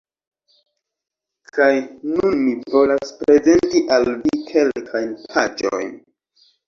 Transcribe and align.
Kaj 1.57 1.75
nun 2.13 2.33
mi 2.45 2.55
volas 2.77 3.13
prezenti 3.19 3.83
al 3.97 4.09
vi 4.25 4.33
kelkajn 4.51 5.13
paĝojn 5.37 5.93